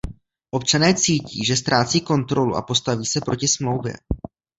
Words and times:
Občané 0.51 0.93
cítí, 0.93 1.45
že 1.45 1.55
ztrácí 1.57 2.01
kontrolu 2.01 2.55
a 2.55 2.61
postaví 2.61 3.05
se 3.05 3.21
proti 3.21 3.47
smlouvě. 3.47 3.93